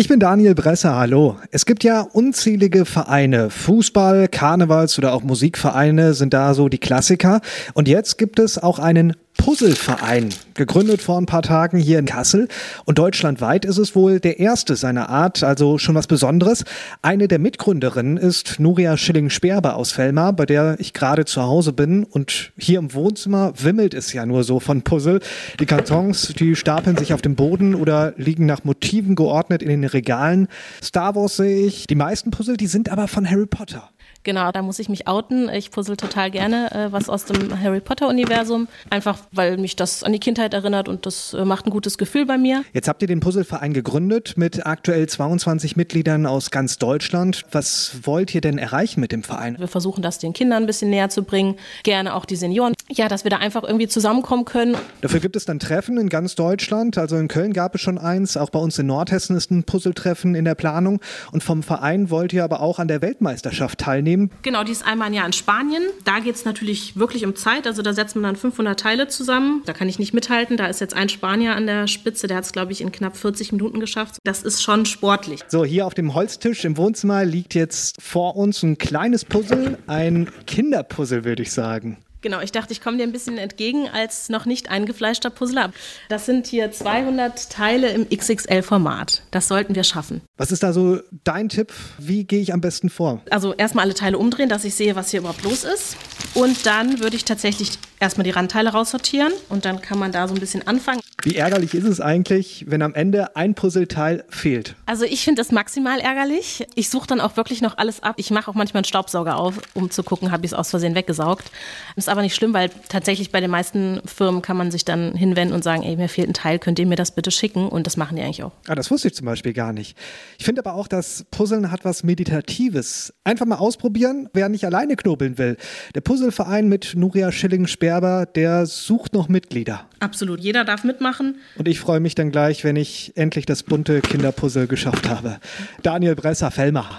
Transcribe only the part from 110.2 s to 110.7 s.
habe ich es aus